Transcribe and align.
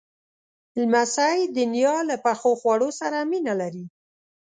لمسی 0.79 1.39
د 1.55 1.57
نیا 1.73 1.95
له 2.09 2.15
پخو 2.25 2.51
خواړو 2.59 2.89
سره 2.99 3.17
مینه 3.31 3.53
لري. 3.61 3.85